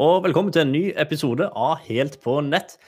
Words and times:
og 0.00 0.22
velkommen 0.24 0.48
til 0.48 0.62
en 0.64 0.70
ny 0.72 0.80
episode 0.96 1.44
av 1.44 1.82
Helt 1.84 2.14
på 2.22 2.38
nett. 2.40 2.78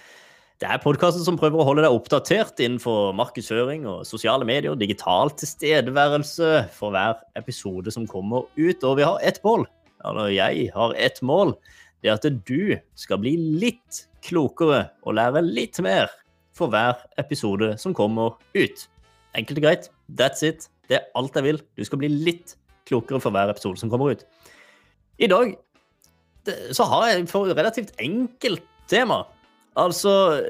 Det 0.63 0.69
er 0.71 0.81
podkasten 0.81 1.21
som 1.27 1.37
prøver 1.37 1.61
å 1.61 1.65
holde 1.67 1.83
deg 1.85 1.93
oppdatert 1.93 2.61
innenfor 2.63 3.11
markedsføring 3.19 3.83
og 3.91 4.07
sosiale 4.09 4.47
medier, 4.49 4.73
digital 4.81 5.29
tilstedeværelse 5.37 6.71
for 6.73 6.95
hver 6.95 7.19
episode 7.37 7.93
som 7.93 8.07
kommer 8.09 8.47
ut. 8.57 8.87
Og 8.89 8.97
vi 8.97 9.05
har 9.05 9.19
ett 9.21 9.43
mål, 9.45 9.67
eller 10.09 10.31
jeg 10.33 10.71
har 10.73 10.95
ett 10.97 11.21
mål. 11.21 11.53
Det 12.01 12.09
er 12.09 12.17
at 12.17 12.47
du 12.49 12.79
skal 12.97 13.21
bli 13.21 13.35
litt 13.61 14.07
klokere 14.25 14.87
og 15.05 15.19
lære 15.19 15.43
litt 15.45 15.83
mer 15.85 16.09
for 16.57 16.73
hver 16.73 17.03
episode 17.21 17.75
som 17.83 17.93
kommer 17.99 18.39
ut. 18.57 18.87
Enkelt 19.37 19.61
og 19.61 19.67
greit. 19.67 19.91
That's 20.09 20.41
it. 20.49 20.71
Det 20.89 20.97
er 20.97 21.13
alt 21.19 21.37
jeg 21.37 21.45
vil. 21.51 21.61
Du 21.77 21.85
skal 21.85 22.01
bli 22.01 22.09
litt 22.09 22.57
klokere 22.89 23.21
for 23.21 23.37
hver 23.37 23.53
episode 23.53 23.85
som 23.85 23.93
kommer 23.93 24.17
ut. 24.17 24.25
I 25.21 25.29
dag 25.29 25.53
så 26.49 26.87
har 26.91 27.09
jeg 27.11 27.29
for 27.31 27.51
relativt 27.51 27.95
enkelt 28.03 28.65
tema. 28.91 29.23
Altså, 29.79 30.43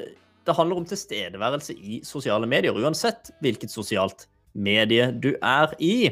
det 0.43 0.55
handler 0.57 0.81
om 0.81 0.87
tilstedeværelse 0.87 1.75
i 1.77 2.01
sosiale 2.05 2.47
medier, 2.49 2.75
uansett 2.75 3.31
hvilket 3.43 3.71
sosialt 3.71 4.27
medie 4.53 5.11
du 5.23 5.33
er 5.39 5.73
i. 5.79 6.09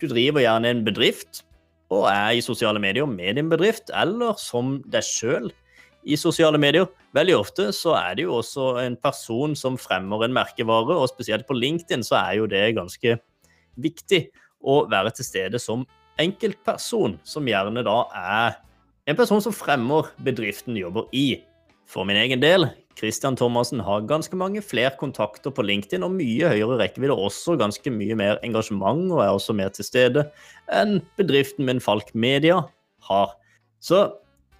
Du 0.00 0.08
driver 0.10 0.44
gjerne 0.44 0.74
en 0.74 0.84
bedrift 0.84 1.44
og 1.90 2.06
er 2.10 2.36
i 2.38 2.44
sosiale 2.44 2.78
medier 2.82 3.08
med 3.08 3.36
din 3.38 3.50
bedrift, 3.50 3.90
eller 3.96 4.36
som 4.38 4.78
deg 4.92 5.02
sjøl 5.06 5.50
i 6.06 6.16
sosiale 6.16 6.58
medier. 6.60 6.86
Veldig 7.16 7.34
ofte 7.36 7.70
så 7.76 7.96
er 7.98 8.14
det 8.16 8.28
jo 8.28 8.38
også 8.38 8.76
en 8.84 8.96
person 9.00 9.56
som 9.58 9.78
fremmer 9.80 10.24
en 10.24 10.36
merkevare, 10.36 10.94
og 10.94 11.10
spesielt 11.10 11.48
på 11.48 11.56
LinkedIn 11.58 12.04
så 12.06 12.20
er 12.20 12.38
jo 12.38 12.48
det 12.50 12.62
ganske 12.78 13.16
viktig 13.80 14.22
å 14.60 14.84
være 14.90 15.12
til 15.16 15.26
stede 15.26 15.60
som 15.62 15.86
enkeltperson, 16.20 17.18
som 17.24 17.48
gjerne 17.48 17.84
da 17.86 17.98
er 18.16 18.60
en 19.10 19.18
person 19.18 19.42
som 19.42 19.54
fremmer 19.54 20.10
bedriften 20.24 20.76
jobber 20.78 21.08
i. 21.16 21.42
For 21.90 22.06
min 22.06 22.18
egen 22.20 22.42
del, 22.42 22.68
Christian 22.98 23.36
Thomassen 23.38 23.80
har 23.82 24.06
ganske 24.06 24.36
mange 24.38 24.62
flere 24.62 24.92
kontakter 25.00 25.52
på 25.54 25.64
LinkedIn 25.64 26.04
og 26.06 26.14
mye 26.14 26.50
høyere 26.52 26.78
rekkevidde, 26.82 27.16
også 27.16 27.56
ganske 27.58 27.90
mye 27.90 28.16
mer 28.18 28.40
engasjement 28.46 29.08
og 29.10 29.22
er 29.24 29.34
også 29.34 29.56
mer 29.56 29.72
til 29.74 29.86
stede 29.86 30.26
enn 30.74 31.00
bedriften 31.18 31.66
min 31.66 31.82
Falk 31.82 32.12
Media 32.14 32.60
har. 33.08 33.34
Så, 33.82 34.04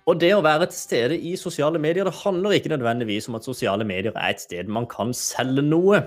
og 0.09 0.23
det 0.23 0.33
å 0.35 0.45
være 0.47 0.71
til 0.71 0.81
stede 0.81 1.19
i 1.19 1.37
sosiale 1.39 1.79
medier, 1.83 2.09
det 2.09 2.23
handler 2.23 2.57
ikke 2.57 2.73
nødvendigvis 2.73 3.29
om 3.31 3.39
at 3.39 3.47
sosiale 3.47 3.87
medier 3.87 4.17
er 4.17 4.33
et 4.35 4.43
sted 4.43 4.71
man 4.73 4.89
kan 4.91 5.13
selge 5.15 5.63
noe. 5.67 6.03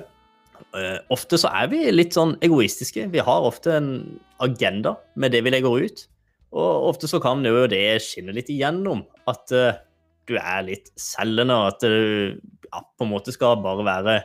Uh, 0.73 0.97
ofte 1.13 1.37
så 1.39 1.51
er 1.53 1.69
vi 1.71 1.85
litt 1.93 2.17
sånn 2.17 2.35
egoistiske. 2.43 3.07
Vi 3.13 3.23
har 3.23 3.47
ofte 3.47 3.77
en 3.77 3.93
agenda 4.43 4.97
med 5.15 5.35
det 5.35 5.43
vi 5.45 5.53
legger 5.53 5.85
ut. 5.85 6.07
Og 6.53 6.87
ofte 6.91 7.09
så 7.09 7.19
kan 7.23 7.41
jo 7.45 7.65
det 7.69 7.97
skinne 8.05 8.35
litt 8.35 8.51
igjennom 8.53 9.01
at 9.29 9.53
uh, 9.57 9.79
du 10.29 10.37
er 10.37 10.65
litt 10.67 10.91
selgende, 10.99 11.55
og 11.57 11.73
at 11.73 11.83
du 11.83 12.37
ja, 12.69 12.81
på 12.81 13.05
en 13.05 13.11
måte 13.11 13.33
skal 13.35 13.59
bare 13.63 13.85
være 13.87 14.17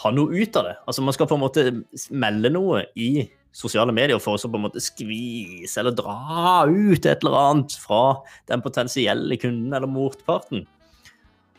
ha 0.00 0.12
noe 0.14 0.32
ut 0.32 0.56
av 0.56 0.68
det. 0.68 0.76
Altså 0.88 1.04
Man 1.04 1.16
skal 1.16 1.28
på 1.28 1.36
en 1.36 1.44
måte 1.44 1.64
melde 2.12 2.52
noe 2.52 2.84
i 2.96 3.28
sosiale 3.56 3.92
medier 3.92 4.20
for 4.22 4.38
å 4.38 4.50
på 4.50 4.60
en 4.60 4.66
måte 4.68 4.82
skvise 4.82 5.80
eller 5.80 5.96
dra 5.98 6.62
ut 6.70 7.02
et 7.02 7.24
eller 7.24 7.36
annet 7.36 7.74
fra 7.82 8.20
den 8.50 8.62
potensielle 8.62 9.38
kunden 9.42 9.74
eller 9.74 9.90
motparten. 9.90 10.64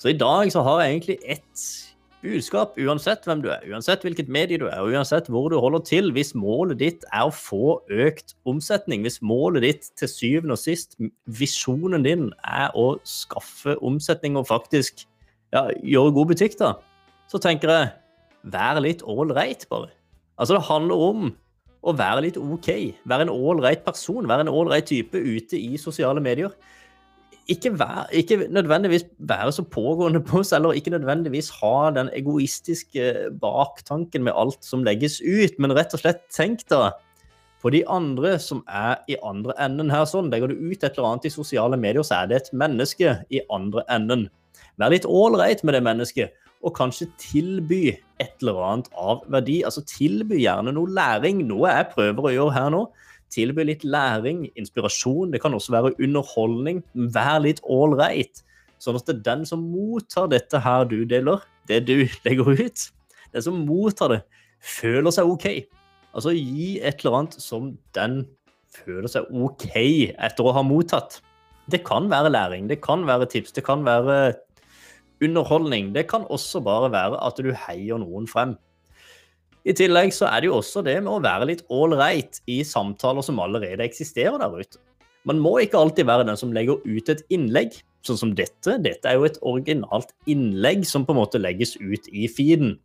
Så 0.01 0.13
i 0.13 0.17
dag 0.17 0.49
så 0.53 0.63
har 0.65 0.81
jeg 0.81 0.95
egentlig 0.95 1.17
ett 1.35 1.65
budskap 2.21 2.77
uansett 2.79 3.25
hvem 3.27 3.41
du 3.43 3.49
er, 3.53 3.63
uansett 3.71 4.03
hvilket 4.05 4.29
medie 4.31 4.59
du 4.61 4.67
er, 4.67 4.79
og 4.81 4.93
uansett 4.93 5.29
hvor 5.31 5.49
du 5.51 5.57
holder 5.61 5.83
til. 5.87 6.11
Hvis 6.15 6.33
målet 6.37 6.79
ditt 6.81 7.05
er 7.09 7.27
å 7.27 7.33
få 7.35 7.79
økt 7.91 8.35
omsetning, 8.49 9.05
hvis 9.05 9.21
målet 9.25 9.65
ditt 9.65 9.89
til 9.99 10.11
syvende 10.11 10.57
og 10.57 10.61
sist, 10.61 10.97
visjonen 11.25 12.05
din, 12.07 12.29
er 12.47 12.73
å 12.77 12.93
skaffe 13.07 13.77
omsetning 13.85 14.37
og 14.39 14.49
faktisk 14.49 15.05
ja, 15.55 15.67
gjøre 15.83 16.15
god 16.17 16.33
butikk, 16.33 16.57
da, 16.61 16.75
så 17.31 17.41
tenker 17.41 17.73
jeg 17.73 17.91
vær 18.53 18.81
litt 18.83 19.03
ålreit, 19.05 19.67
bare. 19.69 19.91
Altså, 20.37 20.57
det 20.57 20.67
handler 20.69 21.07
om 21.11 21.31
å 21.81 21.93
være 21.97 22.27
litt 22.27 22.37
OK. 22.37 22.69
Være 23.09 23.25
en 23.27 23.33
ålreit 23.33 23.83
person, 23.85 24.29
være 24.29 24.45
en 24.45 24.53
ålreit 24.53 24.87
type 24.89 25.17
ute 25.17 25.57
i 25.57 25.77
sosiale 25.81 26.21
medier 26.23 26.53
ikke, 27.51 27.73
vær, 27.79 28.07
ikke, 28.15 28.37
nødvendigvis 28.49 29.05
være 29.27 29.51
så 29.51 29.63
pågående 29.67 30.21
på 30.23 30.41
oss, 30.41 30.53
eller 30.55 30.77
ikke 30.77 30.93
nødvendigvis 30.93 31.51
ha 31.59 31.91
den 31.95 32.09
egoistiske 32.15 33.31
baktanken 33.41 34.23
med 34.23 34.35
alt 34.35 34.63
som 34.65 34.85
legges 34.87 35.19
ut, 35.21 35.57
men 35.59 35.75
rett 35.75 35.93
og 35.95 36.03
slett 36.03 36.23
tenk 36.33 36.63
da 36.71 36.91
på 37.61 37.69
de 37.73 37.83
andre 37.91 38.37
som 38.41 38.63
er 38.67 39.01
i 39.11 39.17
andre 39.23 39.53
enden 39.61 39.91
her. 39.93 40.05
sånn. 40.09 40.31
Legger 40.33 40.49
du 40.49 40.57
ut 40.57 40.83
et 40.83 40.95
eller 40.97 41.11
annet 41.11 41.27
i 41.29 41.33
sosiale 41.33 41.77
medier, 41.77 42.03
så 42.03 42.23
er 42.23 42.31
det 42.31 42.39
et 42.39 42.53
menneske 42.53 43.19
i 43.29 43.43
andre 43.53 43.85
enden. 43.89 44.29
Vær 44.81 44.93
litt 44.93 45.05
ålreit 45.05 45.63
med 45.63 45.77
det 45.77 45.83
mennesket, 45.85 46.33
og 46.61 46.75
kanskje 46.77 47.09
tilby 47.21 47.97
et 48.21 48.41
eller 48.41 48.59
annet 48.65 48.89
av 48.97 49.21
verdi. 49.33 49.61
Altså 49.65 49.83
tilby 49.85 50.41
gjerne 50.41 50.73
noe 50.73 50.89
læring, 50.89 51.45
noe 51.49 51.69
jeg 51.69 51.89
prøver 51.93 52.27
å 52.27 52.35
gjøre 52.35 52.57
her 52.57 52.73
nå 52.73 52.85
tilby 53.33 53.65
litt 53.67 53.83
læring, 53.87 54.45
inspirasjon. 54.59 55.31
Det 55.33 55.41
kan 55.43 55.55
også 55.55 55.73
være 55.75 55.93
underholdning. 55.97 56.81
Vær 57.15 57.41
litt 57.43 57.61
ålreit. 57.63 58.43
Sånn 58.81 58.97
at 58.97 59.07
det 59.07 59.19
er 59.19 59.25
den 59.29 59.45
som 59.47 59.63
mottar 59.71 60.29
dette 60.31 60.61
her 60.61 60.87
du 60.89 61.03
deler, 61.09 61.43
det 61.69 61.83
du 61.87 61.95
legger 62.25 62.53
ut, 62.57 62.85
den 63.31 63.45
som 63.45 63.63
mottar 63.67 64.15
det, 64.15 64.21
føler 64.61 65.13
seg 65.13 65.29
OK. 65.29 65.47
Altså 66.11 66.33
gi 66.35 66.75
et 66.83 67.01
eller 67.01 67.21
annet 67.21 67.37
som 67.41 67.71
den 67.95 68.23
føler 68.71 69.07
seg 69.11 69.27
OK 69.31 69.67
etter 69.75 70.47
å 70.47 70.55
ha 70.55 70.63
mottatt. 70.65 71.19
Det 71.71 71.83
kan 71.87 72.09
være 72.11 72.33
læring, 72.33 72.67
det 72.67 72.81
kan 72.83 73.05
være 73.07 73.29
tips, 73.31 73.53
det 73.55 73.63
kan 73.67 73.85
være 73.87 74.33
underholdning. 75.23 75.93
Det 75.95 76.07
kan 76.09 76.25
også 76.33 76.63
bare 76.65 76.91
være 76.91 77.19
at 77.21 77.39
du 77.39 77.53
heier 77.67 78.01
noen 78.01 78.27
frem. 78.27 78.57
I 79.61 79.73
tillegg 79.77 80.09
så 80.15 80.25
er 80.25 80.41
det 80.41 80.49
jo 80.49 80.57
også 80.57 80.81
det 80.85 80.95
med 81.03 81.11
å 81.11 81.21
være 81.21 81.51
litt 81.51 81.61
ålreit 81.69 82.39
i 82.49 82.61
samtaler 82.65 83.21
som 83.25 83.41
allerede 83.43 83.85
eksisterer 83.85 84.39
der 84.41 84.63
ute. 84.63 84.79
Man 85.29 85.37
må 85.37 85.59
ikke 85.61 85.77
alltid 85.77 86.07
være 86.09 86.25
den 86.25 86.39
som 86.39 86.53
legger 86.55 86.81
ut 86.81 87.11
et 87.13 87.21
innlegg, 87.29 87.75
sånn 88.01 88.17
som 88.17 88.31
dette. 88.33 88.79
Dette 88.81 89.05
er 89.05 89.19
jo 89.19 89.27
et 89.27 89.37
originalt 89.45 90.15
innlegg 90.25 90.81
som 90.89 91.05
på 91.05 91.13
en 91.13 91.19
måte 91.21 91.41
legges 91.41 91.75
ut 91.77 92.09
i 92.09 92.25
feeden. 92.25 92.79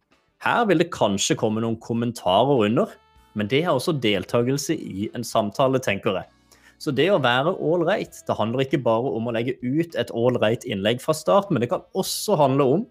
Her 0.44 0.66
vil 0.68 0.82
det 0.82 0.90
kanskje 0.92 1.38
komme 1.40 1.62
noen 1.64 1.78
kommentarer 1.80 2.66
under, 2.68 2.92
men 3.36 3.48
det 3.48 3.62
er 3.64 3.72
også 3.72 3.96
deltakelse 3.96 4.76
i 4.76 5.08
en 5.16 5.24
samtale, 5.24 5.80
tenker 5.80 6.20
jeg. 6.20 6.28
Så 6.76 6.92
det 6.92 7.08
å 7.08 7.22
være 7.24 7.54
ålreit, 7.56 8.20
det 8.28 8.36
handler 8.36 8.66
ikke 8.66 8.82
bare 8.84 9.14
om 9.16 9.30
å 9.30 9.32
legge 9.32 9.56
ut 9.64 9.96
et 9.96 10.12
ålreit 10.12 10.68
innlegg 10.68 11.00
fra 11.00 11.16
start, 11.16 11.48
men 11.48 11.64
det 11.64 11.70
kan 11.72 11.88
også 11.96 12.36
handle 12.36 12.68
om 12.74 12.84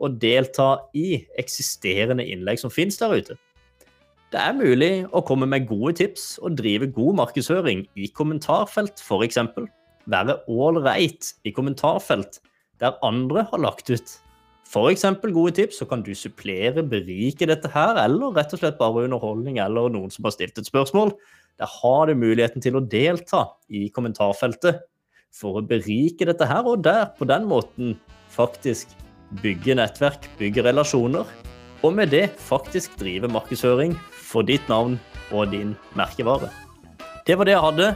og 0.00 0.18
delta 0.22 0.72
i 0.96 1.20
eksisterende 1.40 2.24
innlegg 2.26 2.60
som 2.62 2.72
finnes 2.72 2.98
der 3.00 3.14
ute. 3.14 3.36
Det 4.30 4.38
er 4.38 4.54
mulig 4.54 4.92
å 5.10 5.22
komme 5.26 5.48
med 5.50 5.66
gode 5.68 5.96
tips 5.98 6.36
og 6.38 6.56
drive 6.60 6.88
god 6.94 7.18
markedsføring 7.24 7.84
i 7.98 8.10
kommentarfelt, 8.14 9.02
f.eks. 9.02 9.40
Være 10.10 10.38
ålreit 10.48 11.34
i 11.44 11.52
kommentarfelt 11.54 12.40
der 12.80 12.96
andre 13.04 13.44
har 13.50 13.60
lagt 13.60 13.90
ut 13.90 14.18
f.eks. 14.70 15.02
gode 15.34 15.56
tips, 15.58 15.80
så 15.80 15.86
kan 15.90 16.02
du 16.06 16.12
supplere, 16.14 16.84
berike 16.86 17.48
dette 17.50 17.70
her, 17.74 17.98
eller 18.04 18.36
rett 18.36 18.54
og 18.54 18.62
slett 18.62 18.78
bare 18.78 19.04
underholdning 19.08 19.58
eller 19.58 19.90
noen 19.90 20.12
som 20.14 20.28
har 20.28 20.36
stilt 20.36 20.60
et 20.60 20.68
spørsmål. 20.68 21.10
Der 21.58 21.70
har 21.80 22.06
du 22.06 22.14
muligheten 22.14 22.62
til 22.62 22.78
å 22.78 22.84
delta 22.86 23.48
i 23.68 23.88
kommentarfeltet 23.90 24.84
for 25.34 25.58
å 25.58 25.66
berike 25.66 26.26
dette 26.28 26.46
her, 26.46 26.62
og 26.66 26.84
der 26.86 27.10
på 27.18 27.26
den 27.26 27.50
måten 27.50 27.96
faktisk 28.30 28.94
bygge 29.42 29.76
nettverk, 29.78 30.26
bygge 30.38 30.64
relasjoner, 30.66 31.28
og 31.80 31.94
med 31.96 32.12
det 32.12 32.26
faktisk 32.42 32.98
drive 33.00 33.30
markedsføring 33.30 33.94
for 34.12 34.46
ditt 34.46 34.66
navn 34.68 34.98
og 35.30 35.52
din 35.54 35.76
merkevare. 35.96 36.50
Det 37.26 37.38
var 37.38 37.48
det 37.48 37.54
jeg 37.54 37.64
hadde 37.64 37.88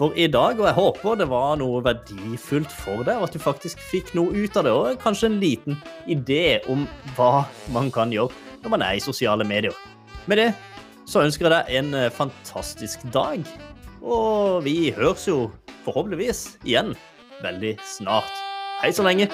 for 0.00 0.16
i 0.16 0.26
dag, 0.32 0.56
og 0.56 0.66
jeg 0.66 0.76
håper 0.78 1.18
det 1.20 1.28
var 1.28 1.58
noe 1.60 1.82
verdifullt 1.84 2.72
for 2.72 3.04
deg, 3.04 3.18
og 3.20 3.28
at 3.28 3.36
du 3.36 3.42
faktisk 3.42 3.82
fikk 3.90 4.14
noe 4.16 4.32
ut 4.32 4.56
av 4.56 4.66
det, 4.66 4.72
og 4.72 5.02
kanskje 5.02 5.28
en 5.28 5.40
liten 5.42 5.78
idé 6.08 6.60
om 6.72 6.86
hva 7.18 7.44
man 7.74 7.92
kan 7.94 8.14
gjøre 8.14 8.32
når 8.64 8.74
man 8.74 8.84
er 8.86 8.96
i 8.96 9.04
sosiale 9.04 9.44
medier. 9.44 9.76
Med 10.28 10.40
det 10.40 10.50
så 11.08 11.24
ønsker 11.24 11.48
jeg 11.48 11.54
deg 11.56 11.76
en 11.80 11.94
eh, 11.98 12.10
fantastisk 12.14 13.04
dag, 13.12 13.44
og 14.00 14.62
vi 14.64 14.92
høres 14.96 15.26
jo 15.28 15.50
forhåpentligvis 15.84 16.60
igjen 16.64 16.94
veldig 17.44 17.76
snart. 17.96 18.44
Hei 18.80 18.94
så 18.96 19.04
lenge. 19.04 19.28